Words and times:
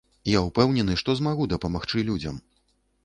Я 0.29 0.39
ўпэўнены, 0.45 0.95
што 1.01 1.15
змагу 1.19 1.47
дапамагчы 1.53 2.07
людзям. 2.11 2.45